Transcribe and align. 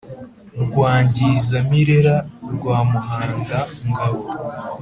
Rwangizamirera 0.63 2.15
rwa 2.53 2.77
Muhandangabo 2.89 4.23